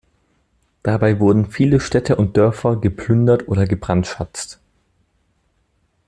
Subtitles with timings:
[0.81, 4.59] Dabei wurden viele Städte und Dörfer geplündert oder gebrandschatzt.